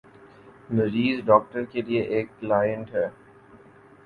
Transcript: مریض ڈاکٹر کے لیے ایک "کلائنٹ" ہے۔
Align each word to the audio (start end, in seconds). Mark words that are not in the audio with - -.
مریض 0.69 1.19
ڈاکٹر 1.25 1.65
کے 1.65 1.81
لیے 1.81 2.01
ایک 2.03 2.27
"کلائنٹ" 2.39 2.93
ہے۔ 2.93 3.07